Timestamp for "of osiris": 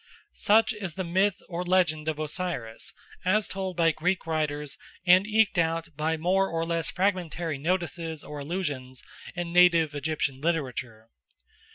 2.07-2.91